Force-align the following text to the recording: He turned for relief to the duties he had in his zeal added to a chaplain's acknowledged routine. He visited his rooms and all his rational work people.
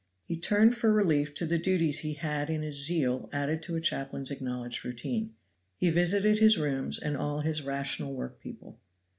He 0.25 0.35
turned 0.35 0.73
for 0.73 0.91
relief 0.91 1.35
to 1.35 1.45
the 1.45 1.59
duties 1.59 1.99
he 1.99 2.13
had 2.15 2.49
in 2.49 2.63
his 2.63 2.83
zeal 2.83 3.29
added 3.31 3.61
to 3.61 3.75
a 3.75 3.79
chaplain's 3.79 4.31
acknowledged 4.31 4.83
routine. 4.83 5.35
He 5.77 5.91
visited 5.91 6.39
his 6.39 6.57
rooms 6.57 6.97
and 6.97 7.15
all 7.15 7.41
his 7.41 7.61
rational 7.61 8.11
work 8.15 8.39
people. 8.39 8.79